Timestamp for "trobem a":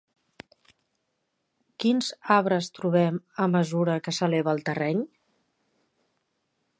2.79-3.49